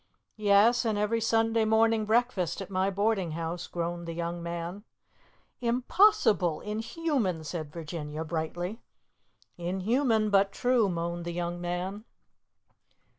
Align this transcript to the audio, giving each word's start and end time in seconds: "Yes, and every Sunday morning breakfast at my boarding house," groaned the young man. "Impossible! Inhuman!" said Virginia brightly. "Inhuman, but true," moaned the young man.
"Yes, 0.37 0.83
and 0.83 0.97
every 0.97 1.21
Sunday 1.21 1.63
morning 1.63 2.05
breakfast 2.05 2.59
at 2.59 2.71
my 2.71 2.89
boarding 2.89 3.33
house," 3.33 3.67
groaned 3.67 4.07
the 4.07 4.15
young 4.15 4.41
man. 4.41 4.83
"Impossible! 5.59 6.59
Inhuman!" 6.61 7.43
said 7.43 7.71
Virginia 7.71 8.23
brightly. 8.23 8.81
"Inhuman, 9.59 10.31
but 10.31 10.51
true," 10.51 10.89
moaned 10.89 11.23
the 11.23 11.33
young 11.33 11.61
man. 11.61 12.05